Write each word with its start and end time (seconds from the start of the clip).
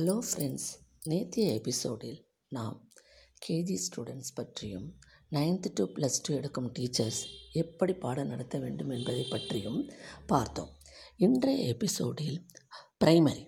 Hello 0.00 0.18
friends 0.26 0.66
நேற்றைய 1.04 1.54
எபிசோடில் 1.54 2.28
நாம் 2.48 2.90
கேஜி 3.46 3.74
ஸ்டூடெண்ட்ஸ் 3.86 4.30
பற்றியும் 4.34 4.86
நைன்த்து 5.30 5.70
டு 5.74 5.84
ப்ளஸ் 5.84 6.16
டூ 6.22 6.34
எடுக்கும் 6.34 6.70
டீச்சர்ஸ் 6.78 7.18
எப்படி 7.52 7.92
பாடம் 7.92 8.26
நடத்த 8.26 8.58
வேண்டும் 8.58 8.88
என்பதை 8.88 9.24
பற்றியும் 9.30 9.90
பார்த்தோம். 10.26 10.70
இன்றைய 11.16 11.64
எபிசோடில் 11.64 12.38
primary 13.04 13.44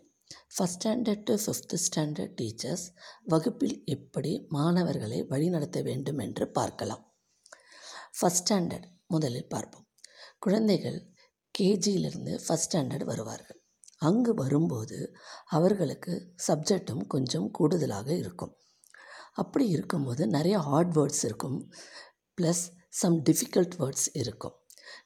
first 0.56 0.78
standard 0.78 1.22
to 1.22 1.36
fifth 1.44 1.80
standard 1.86 2.34
teachers 2.40 2.86
வகுப்பில் 3.24 3.82
எப்படி 3.84 4.46
மாணவர்களை 4.48 5.22
வழிநடத்த 5.22 5.82
வேண்டும் 5.82 6.18
என்று 6.18 6.50
பார்க்கலாம். 6.50 7.16
ஃபஸ்ட் 8.20 8.44
ஸ்டாண்டர்ட் 8.44 8.86
முதலில் 9.06 9.48
பார்ப்போம். 9.48 9.88
குழந்தைகள் 10.38 11.14
கேஜியிலிருந்து 11.58 12.34
ஃபஸ்ட் 12.48 12.70
ஸ்டாண்டர்ட் 12.70 13.04
வருவார்கள். 13.04 13.61
அங்கு 14.08 14.34
வரும்போது 14.34 14.98
அவர்களுக்கு 15.56 16.12
சப்ஜெக்டும் 16.46 17.02
கொஞ்சம் 17.06 17.50
கூடுதலாக 17.50 18.08
இருக்கும். 18.22 18.54
அப்படி 19.32 19.66
இருக்கும்போது 19.68 20.22
நிறைய 20.26 20.56
ஹார்ட் 20.68 20.92
வேர்ட்ஸ் 20.96 21.24
இருக்கும் 21.24 21.58
ப்ளஸ் 22.40 22.64
சம் 22.88 23.18
டிஃபிகல்ட் 23.28 23.76
வேர்ட்ஸ் 23.80 24.08
இருக்கும். 24.12 24.56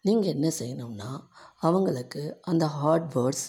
நீங்கள் 0.02 0.32
என்ன 0.34 0.48
செய்யணும்னா 0.58 1.10
அவங்களுக்கு 1.68 2.22
அந்த 2.40 2.64
ஹார்ட் 2.78 3.08
வேர்ட்ஸ் 3.14 3.46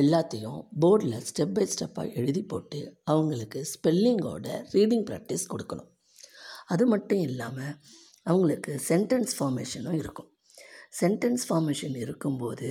எல்லாத்தையும் 0.00 0.60
போர்டில் 0.82 1.24
ஸ்டெப் 1.28 1.54
பை 1.56 1.64
ஸ்டெப்பாக 1.72 2.14
எழுதி 2.20 2.42
போட்டு 2.52 2.80
அவங்களுக்கு 3.04 3.60
ஸ்பெல்லிங்கோட 3.72 4.46
ரீடிங் 4.74 5.06
ப்ராக்டிஸ் 5.10 5.50
கொடுக்கணும். 5.52 5.90
அது 6.66 6.84
மட்டும் 6.86 7.22
இல்லாமல் 7.28 7.74
அவங்களுக்கு 8.26 8.72
சென்டென்ஸ் 8.88 9.32
ஃபார்மேஷனும் 9.38 9.98
இருக்கும். 10.02 10.30
சென்டென்ஸ் 11.00 11.44
ஃபார்மேஷன் 11.48 11.96
இருக்கும்போது 11.96 12.68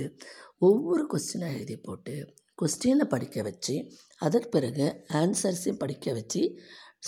ஒவ்வொரு 0.58 1.04
கொஸ்டினாக 1.12 1.56
எழுதி 1.56 1.76
போட்டு 1.76 2.14
கொஸ்டினை 2.58 3.04
படிக்க 3.04 3.42
வச்சு 3.42 3.74
அதற்கு 4.18 4.48
பிறகு 4.48 5.04
ஆன்சர்ஸையும் 5.12 5.78
படிக்க 5.78 6.12
வச்சு 6.12 6.42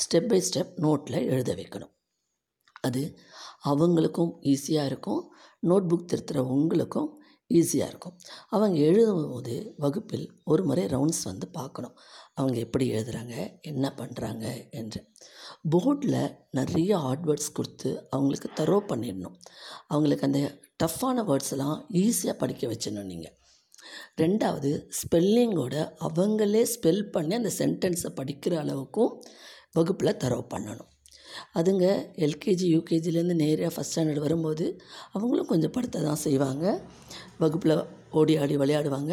ஸ்டெப் 0.01 0.29
பை 0.29 0.43
ஸ்டெப் 0.49 0.73
நோட்டில் 0.77 1.27
எழுத 1.27 1.55
வைக்கணும். 1.55 1.93
அது 2.81 3.03
அவங்களுக்கும் 3.65 4.33
ஈஸியாக 4.43 4.85
இருக்கும் 4.85 5.23
நோட் 5.63 5.87
புக் 5.91 6.09
திருத்துகிற 6.11 6.41
உங்களுக்கும் 6.55 7.11
ஈஸியாக 7.51 7.91
இருக்கும். 7.93 8.17
அவங்க 8.49 8.77
எழுதும்போது 8.79 9.55
வகுப்பில் 9.77 10.27
ஒரு 10.45 10.65
முறை 10.65 10.85
ரவுண்ட்ஸ் 10.87 11.25
வந்து 11.25 11.47
பார்க்கணும். 11.49 11.95
அவங்க 12.35 12.59
எப்படி 12.59 12.91
எழுதுகிறாங்க 12.93 13.35
என்ன 13.61 13.95
பண்ணுறாங்க 13.97 14.71
என்று. 14.71 15.01
போர்டில் 15.73 16.37
நிறைய 16.51 16.97
ஹார்ட்வேர்ட்ஸ் 16.97 17.53
கொடுத்து 17.53 18.09
அவங்களுக்கு 18.11 18.51
தரோ 18.61 18.79
பண்ணிடணும். 18.93 19.37
அவங்களுக்கு 19.87 20.27
அந்த 20.27 20.41
டஃப்பான 20.85 21.25
வேர்ட்ஸ்லாம் 21.31 21.79
ஈஸியாக 22.05 22.37
படிக்க 22.43 22.67
வச்சிடணும் 22.73 23.11
நீங்கள் 23.13 23.37
ரெண்டாவது 24.21 24.71
ஸ்பெல்லிங்கோட 25.01 25.77
அவங்களே 26.07 26.63
ஸ்பெல் 26.75 27.05
பண்ணி 27.15 27.35
அந்த 27.41 27.51
சென்டென்ஸை 27.59 28.11
படிக்கிற 28.19 28.55
அளவுக்கும் 28.63 29.13
வகுப்பில் 29.77 30.19
தரவு 30.23 30.45
பண்ணணும். 30.55 30.91
அதுங்க 31.59 31.87
எல்கேஜி 32.25 32.67
யூகேஜிலேருந்து 32.75 33.37
நேராக 33.41 33.71
ஃபஸ்ட் 33.75 33.93
ஸ்டாண்டர்ட் 33.95 34.25
வரும்போது 34.27 34.67
அவங்களும் 35.13 35.49
கொஞ்சம் 35.53 35.73
படுத்த 35.77 36.03
தான் 36.09 36.21
செய்வாங்க. 36.25 36.65
வகுப்பில் 37.43 37.75
ஓடி 38.19 38.35
ஆடி 38.43 38.57
விளையாடுவாங்க. 38.57 39.13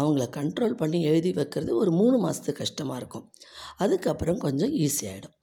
அவங்கள 0.00 0.24
கண்ட்ரோல் 0.38 0.76
பண்ணி 0.80 0.98
எழுதி 1.10 1.32
வைக்கிறது 1.38 1.72
ஒரு 1.82 1.90
மூணு 2.00 2.18
மாதத்துக்கு 2.24 2.62
கஷ்டமாக 2.62 3.00
இருக்கும். 3.00 3.24
அதுக்கப்புறம் 3.84 4.42
கொஞ்சம் 4.46 4.74
ஈஸியாகிடும் 4.84 5.36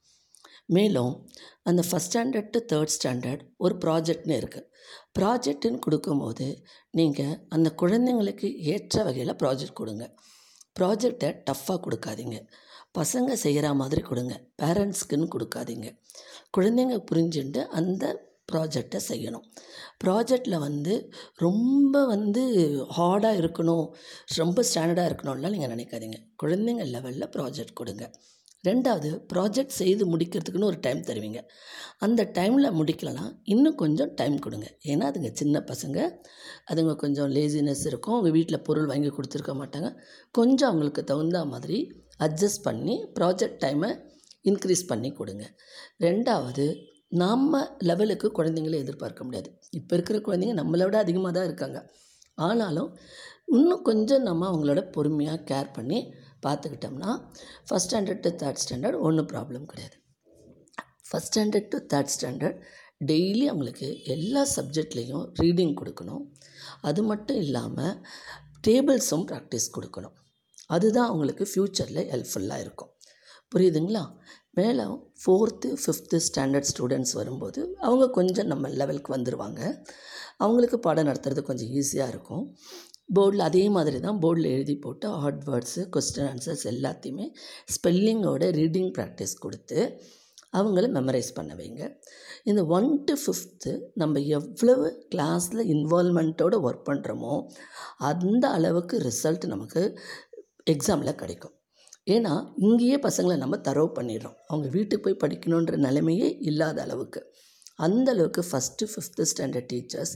மேலும் 0.66 1.26
அந்த 1.62 1.82
first 1.90 2.12
standard 2.12 2.50
to 2.50 2.60
third 2.72 2.94
standard 2.96 3.42
ஒரு 3.56 3.74
ப்ராஜெக்ட்னு 3.84 4.36
இருக்குது 4.42 4.68
ப்ராஜெக்ட்டுன்னு 5.18 5.78
கொடுக்கும்போது 5.78 6.64
நீங்கள் 6.90 7.38
அந்த 7.48 7.74
குழந்தைங்களுக்கு 7.82 8.56
ஏற்ற 8.56 9.02
வகையில் 9.04 9.38
ப்ராஜெக்ட் 9.42 9.80
கொடுங்க. 9.80 10.14
ப்ராஜெக்டை 10.80 11.28
டஃப்பாக 11.50 11.80
கொடுக்காதீங்க. 11.86 12.38
பசங்க 12.98 13.32
செய்கிற 13.32 13.74
மாதிரி 13.74 14.00
கொடுங்க. 14.00 14.34
பேரண்ட்ஸ்க்குன்னு 14.62 15.28
கொடுக்காதீங்க. 15.34 15.88
குழந்தைங்க 16.56 16.96
புரிஞ்சுட்டு 17.10 17.66
அந்த 17.66 18.30
ப்ராஜெக்டை 18.52 19.00
செய்யணும். 19.08 19.44
ப்ராஜெக்டில் 20.04 20.58
வந்து 20.58 21.12
ரொம்ப 21.36 22.06
வந்து 22.06 22.42
ஹார்டாக 22.96 23.40
இருக்கணும். 23.42 23.86
ரொம்ப 24.36 24.62
ஸ்டாண்டர்டாக 24.62 25.10
இருக்கணும்லாம் 25.10 25.50
நீங்கள் 25.50 25.74
நினைக்காதீங்க. 25.76 26.18
குழந்தைங்க 26.42 26.84
லெவலில் 26.94 27.32
ப்ராஜெக்ட் 27.36 27.72
கொடுங்க. 27.72 28.12
ரெண்டாவது 28.66 29.08
ப்ராஜெக்ட் 29.32 29.78
செய்து 29.80 30.16
முடிக்கிறதுக்குன்னு 30.16 30.64
ஒரு 30.64 30.78
டைம் 30.80 31.00
தருவீங்க. 31.00 31.40
அந்த 31.98 32.30
டைமில் 32.34 32.68
முடிக்கலனா 32.80 33.24
இன்னும் 33.42 33.74
கொஞ்சம் 33.74 34.14
டைம் 34.14 34.38
கொடுங்க. 34.38 34.66
ஏன்னா 34.84 35.06
அதுங்க 35.10 35.30
சின்ன 35.32 35.64
பசங்க. 35.70 35.98
அதுங்க 36.70 36.94
கொஞ்சம் 36.96 37.30
லேசினஸ் 37.30 37.84
இருக்கும். 37.86 38.14
அவங்க 38.14 38.30
வீட்டில் 38.30 38.62
பொருள் 38.62 38.86
வாங்கி 38.86 39.08
கொடுத்துருக்க 39.08 39.54
மாட்டாங்க. 39.62 39.90
கொஞ்சம் 40.30 40.68
அவங்களுக்கு 40.68 41.04
தகுந்த 41.04 41.44
மாதிரி 41.44 41.78
அட்ஜஸ்ட் 42.20 42.62
பண்ணி 42.62 42.96
ப்ராஜெக்ட் 43.20 43.60
டைமை 43.64 43.90
இன்க்ரீஸ் 44.42 44.86
பண்ணி 44.86 45.12
கொடுங்க. 45.12 45.44
ரெண்டாவது 45.98 46.66
நம்ம 47.08 47.76
லெவலுக்கு 47.78 48.32
குழந்தைங்கள 48.38 48.76
எதிர்பார்க்க 48.78 49.24
முடியாது. 49.24 49.58
இப்போ 49.70 49.94
இருக்கிற 49.96 50.18
குழந்தைங்க 50.18 50.54
நம்மளை 50.62 50.84
விட 50.84 50.98
அதிகமாக 50.98 51.32
தான் 51.38 51.44
இருக்காங்க. 51.44 51.78
ஆனாலும் 52.34 52.98
இன்னும் 53.46 53.82
கொஞ்சம் 53.82 54.22
நம்ம 54.22 54.42
அவங்களோட 54.50 54.90
பொறுமையாக 54.90 55.44
கேர் 55.50 55.72
பண்ணி 55.72 55.98
பார்த்துக்கிட்டோம்னா 56.46 57.10
first 57.66 57.88
standard 57.88 58.22
to 58.26 58.30
third 58.42 58.62
standard 58.62 58.98
ஒன்றும் 59.08 59.28
ப்ராப்ளம் 59.32 59.66
கிடையாது. 59.72 59.96
First 61.08 61.30
standard 61.30 61.68
to 61.72 61.78
third 61.92 62.12
standard 62.14 62.58
daily 63.10 63.44
அவங்களுக்கு 63.50 63.88
எல்லா 64.14 64.42
சப்ஜெக்ட்லேயும் 64.56 65.24
ரீடிங் 65.40 65.74
கொடுக்கணும். 65.80 66.24
அது 66.80 67.02
மட்டும் 67.02 67.36
இல்லாமல் 67.36 67.94
டேபிள்ஸும் 68.66 69.26
ப்ராக்டிஸ் 69.30 69.68
கொடுக்கணும். 69.76 70.16
அதுதான் 70.66 71.08
அவங்களுக்கு 71.10 71.44
ஃப்யூச்சரில் 71.52 72.08
ஹெல்ப்ஃபுல்லாக 72.12 72.64
இருக்கும். 72.64 72.92
புரியுதுங்களா? 73.54 74.04
மேலே 74.58 74.84
ஃபோர்த்து 75.22 75.68
ஃபிஃப்த்து 75.82 76.18
ஸ்டாண்டர்ட் 76.28 76.68
ஸ்டூடெண்ட்ஸ் 76.70 77.14
வரும்போது 77.18 77.60
அவங்க 77.86 78.06
கொஞ்சம் 78.18 78.50
நம்ம 78.52 78.68
லெவலுக்கு 78.80 79.10
வந்துடுவாங்க 79.16 79.60
அவங்களுக்கு 80.44 80.78
பாடம் 80.78 81.08
நடத்துறது 81.08 81.42
கொஞ்சம் 81.48 81.70
ஈஸியாக 81.78 82.12
இருக்கும். 82.14 82.44
போர்டில் 83.08 83.44
அதே 83.48 83.62
மாதிரி 83.68 83.98
தான் 84.00 84.18
போர்டில் 84.24 84.48
எழுதி 84.56 84.74
போட்டு 84.84 85.06
ஹார்ட் 85.22 85.44
வேர்ட்ஸு 85.48 85.82
கொஸ்டின் 85.94 86.28
ஆன்சர்ஸ் 86.32 86.64
எல்லாத்தையுமே 86.72 87.26
ஸ்பெல்லிங்கோட 87.74 88.44
ரீடிங் 88.60 88.92
ப்ராக்டிஸ் 88.98 89.34
கொடுத்து 89.44 89.78
அவங்கள 90.58 90.86
மெமரைஸ் 90.96 91.30
பண்ண 91.36 91.52
வைங்க. 91.58 91.82
இந்த 92.50 92.62
ஒன் 92.76 92.88
டு 93.04 93.14
ஃபிஃப்த்து 93.22 93.70
நம்ம 93.94 94.20
எவ்வளவு 94.38 94.86
கிளாஸில் 95.14 95.62
இன்வால்மெண்ட்டோடு 95.74 96.56
ஒர்க் 96.68 96.88
பண்ணுறோமோ 96.90 97.34
அந்த 98.10 98.44
அளவுக்கு 98.56 98.98
ரிசல்ட் 99.08 99.46
நமக்கு 99.54 99.82
எக்ஸாமில் 100.74 101.20
கிடைக்கும். 101.22 101.54
ஏன்னா 102.06 102.32
இங்கேயே 102.66 102.96
பசங்களை 103.06 103.36
நம்ம 103.36 103.56
தரவு 103.68 103.90
பண்ணிடுறோம். 103.98 104.36
அவங்க 104.46 104.68
வீட்டுக்கு 104.76 105.04
போய் 105.06 105.22
படிக்கணுன்ற 105.24 105.76
நிலைமையே 105.86 106.28
இல்லாத 106.50 106.78
அளவுக்கு. 106.82 107.20
அந்த 107.86 108.08
அளவுக்கு 108.14 108.42
ஃபஸ்ட்டு 108.50 108.88
ஃபிஃப்த்து 108.92 109.26
ஸ்டாண்டர்ட் 109.32 109.70
டீச்சர்ஸ் 109.72 110.14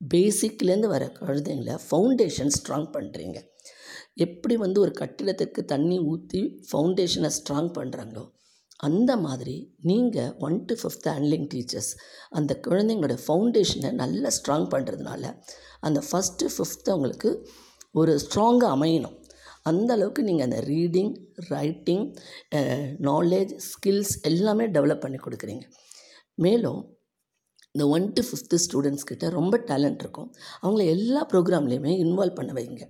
பேசிக்லேருந்து 0.00 0.86
வர 0.86 1.04
குழந்தைங்கள 1.20 1.74
ஃபவுண்டேஷன் 1.86 2.52
ஸ்ட்ராங் 2.56 2.88
பண்ணுறீங்க 2.96 3.38
எப்படி 4.14 4.56
வந்து 4.56 4.80
ஒரு 4.80 4.92
கட்டிடத்துக்கு 5.00 5.64
தண்ணி 5.64 5.98
ஊற்றி 5.98 6.62
ஃபவுண்டேஷனை 6.70 7.30
ஸ்ட்ராங் 7.38 7.70
பண்ணுறாங்களோ 7.78 8.24
அந்த 8.86 9.12
மாதிரி 9.16 9.54
நீங்கள் 9.82 10.34
one 10.38 10.64
to 10.64 10.74
fifth 10.74 11.08
handling 11.12 11.46
teachers 11.54 11.92
அந்த 12.30 12.60
குழந்தைங்களோட 12.66 13.16
ஃபவுண்டேஷனை 13.26 13.90
நல்லா 13.92 14.28
ஸ்ட்ராங் 14.28 14.68
பண்ணுறதுனால 14.74 15.32
அந்த 15.80 16.02
ஃபஸ்ட்டு 16.10 16.50
ஃபிஃப்த்து 16.54 16.92
அவங்களுக்கு 16.94 17.30
ஒரு 17.90 18.12
ஸ்ட்ராங்காக 18.24 18.74
அமையணும். 18.76 19.16
அந்த 19.62 19.90
அளவுக்கு 19.92 20.22
நீங்கள் 20.22 20.46
அந்த 20.48 20.60
ரீடிங் 20.72 21.12
ரைட்டிங் 21.48 22.04
நாலேஜ் 23.08 23.52
ஸ்கில்ஸ் 23.70 24.14
எல்லாமே 24.22 24.66
டெவலப் 24.66 25.00
பண்ணி 25.00 25.18
கொடுக்குறீங்க. 25.24 25.64
மேலும் 26.34 26.80
இந்த 27.78 27.88
ஒன் 27.96 28.06
டு 28.12 28.22
ஃபிஃப்த்து 28.26 28.56
ஸ்டூடெண்ட்ஸ் 28.62 29.04
கிட்ட 29.08 29.26
ரொம்ப 29.34 29.56
டேலண்ட் 29.66 30.00
இருக்கும். 30.04 30.28
அவங்கள 30.62 30.84
எல்லா 30.94 31.20
ப்ரோக்ராம்லேயுமே 31.32 31.92
இன்வால்வ் 32.04 32.34
பண்ண 32.38 32.52
வைங்க. 32.56 32.84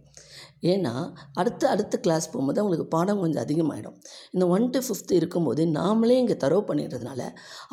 ஏன்னா 0.71 0.93
அடுத்த 1.41 1.69
அடுத்த 1.73 1.97
கிளாஸ் 2.05 2.27
போகும்போது 2.31 2.61
அவங்களுக்கு 2.61 2.87
பாடம் 2.95 3.21
கொஞ்சம் 3.25 3.43
அதிகமாகிடும் 3.45 3.97
இந்த 4.31 4.45
ஒன் 4.55 4.71
டு 4.75 4.81
ஃபிஃப்த்து 4.87 5.19
இருக்கும்போது 5.21 5.65
நாமளே 5.67 6.17
இங்கே 6.23 6.37
தரவு 6.45 6.63
பண்ணிடுறதுனால 6.71 7.21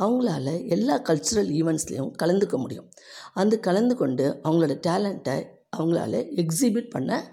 அவங்களால 0.04 0.68
எல்லா 0.76 0.98
கல்ச்சுரல் 1.10 1.52
ஈவெண்ட்ஸ்லேயும் 1.60 2.12
கலந்துக்க 2.24 2.58
முடியும். 2.58 2.90
அந்த 3.34 3.60
கலந்து 3.68 3.96
கொண்டு 4.02 4.26
அவங்களோட 4.44 4.76
டேலண்ட்டை 4.88 5.38
அவங்களால 5.78 6.24
எக்ஸிபிட் 6.44 6.90
பண்ண 6.90 7.24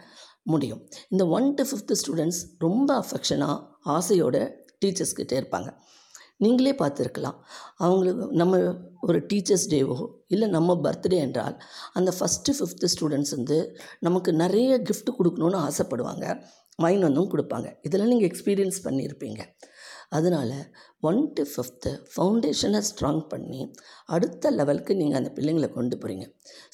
முடியும். 0.53 0.81
இந்த 1.09 1.27
ஒன் 1.39 1.49
டு 1.55 1.65
ஃபிஃப்த்து 1.71 2.01
ஸ்டூடெண்ட்ஸ் 2.03 2.43
ரொம்ப 2.67 3.05
அஃபெக்ஷனாக 3.05 3.59
ஆசையோட 3.97 4.37
டீச்சர்ஸ்கிட்டே 4.85 5.37
இருப்பாங்க. 5.43 5.71
நீங்களே 6.45 6.73
பார்த்துருக்கலாம். 6.83 7.37
அவங்களுக்கு 7.83 8.25
நம்ம 8.41 8.61
ஒரு 9.09 9.19
டீச்சர்ஸ் 9.31 9.67
டேவோ 9.75 9.99
இல்லை 10.35 10.47
நம்ம 10.57 10.77
பர்த்டே 10.85 11.19
என்றால் 11.27 11.57
அந்த 11.99 12.11
ஃபஸ்ட்டு 12.19 12.57
ஃபிஃப்த்து 12.59 12.93
ஸ்டூடெண்ட்ஸ் 12.95 13.35
வந்து 13.39 13.59
நமக்கு 14.07 14.33
நிறைய 14.43 14.79
கிஃப்ட் 14.89 15.17
கொடுக்கணுன்னு 15.19 15.61
ஆசைப்படுவாங்க. 15.69 16.27
வாங்கின்னு 16.83 17.09
வந்தும் 17.09 17.33
கொடுப்பாங்க. 17.35 17.69
இதெல்லாம் 17.87 18.13
நீங்கள் 18.13 18.31
எக்ஸ்பீரியன்ஸ் 18.31 18.79
பண்ணியிருப்பீங்க. 18.87 19.43
அதனால் 20.17 20.57
ஒன் 21.09 21.21
டு 21.37 21.43
ஃபிஃப்த்து 21.51 21.91
ஃபவுண்டேஷனை 22.15 22.81
ஸ்ட்ராங் 22.89 23.21
பண்ணி 23.31 23.61
அடுத்த 24.15 24.51
லெவலுக்கு 24.59 24.93
நீங்கள் 24.99 25.19
அந்த 25.21 25.31
பிள்ளைங்களை 25.37 25.69
கொண்டு 25.77 25.97
போகிறீங்க 26.03 26.25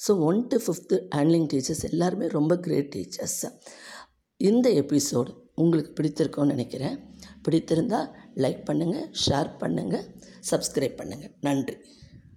so 0.05 0.11
one 0.29 0.41
to 0.51 0.57
fifth 0.65 0.97
handling 1.17 1.47
teachers 1.51 1.83
எல்லாருமே 1.89 2.27
ரொம்ப 2.37 2.55
கிரேட் 2.65 2.89
டீச்சர்ஸ் 2.95 3.39
இந்த 4.49 4.67
எபிசோடு 4.81 5.31
உங்களுக்கு 5.61 5.91
பிடித்திருக்கோன்னு 5.95 6.53
நினைக்கிறேன். 6.55 6.97
பிடித்திருந்தால் 7.45 8.09
லைக் 8.43 8.61
பண்ணுங்கள் 8.69 9.07
ஷேர் 9.23 9.49
பண்ணுங்கள் 9.61 10.05
சப்ஸ்கிரைப் 10.49 10.99
பண்ணுங்கள் 11.01 11.33
நன்றி. 11.47 11.77